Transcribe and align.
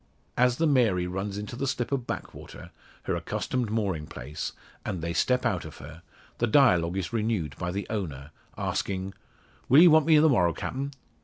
As 0.35 0.57
the 0.57 0.65
Mary 0.65 1.05
runs 1.05 1.37
into 1.37 1.55
the 1.55 1.67
slip 1.67 1.91
of 1.91 2.07
backwater 2.07 2.71
her 3.03 3.15
accustomed 3.15 3.69
mooring 3.69 4.07
place 4.07 4.51
and 4.83 4.99
they 4.99 5.13
step 5.13 5.45
out 5.45 5.63
of 5.63 5.77
her, 5.77 6.01
the 6.39 6.47
dialogue 6.47 6.97
is 6.97 7.13
renewed 7.13 7.55
by 7.57 7.69
the 7.69 7.85
owner 7.87 8.31
asking 8.57 9.13
"Will 9.69 9.81
ye 9.83 9.87
want 9.87 10.07
me 10.07 10.17
the 10.17 10.27
morrow, 10.27 10.53
Captain?" 10.53 10.89